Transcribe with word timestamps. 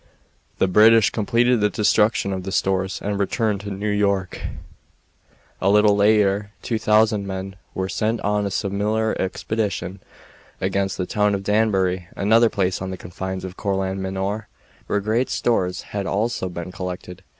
The 0.57 0.67
British 0.67 1.11
completed 1.11 1.61
the 1.61 1.69
destruction 1.69 2.33
of 2.33 2.41
the 2.41 2.51
stores 2.51 2.99
and 3.03 3.19
returned 3.19 3.61
to 3.61 3.69
New 3.69 3.91
York. 3.91 4.41
A 5.61 5.69
little 5.69 5.95
later 5.95 6.49
2000 6.63 7.27
men 7.27 7.55
were 7.75 7.87
sent 7.87 8.19
on 8.21 8.47
a 8.47 8.49
similar 8.49 9.15
expedition 9.21 9.99
against 10.59 10.97
the 10.97 11.05
town 11.05 11.35
of 11.35 11.43
Danbury, 11.43 12.07
another 12.17 12.49
place 12.49 12.81
on 12.81 12.89
the 12.89 12.97
confines 12.97 13.45
of 13.45 13.57
Courland 13.57 14.01
Manor, 14.01 14.47
where 14.87 15.01
great 15.01 15.29
stores 15.29 15.83
had 15.83 16.07
also 16.07 16.49
been 16.49 16.71
collected. 16.71 17.21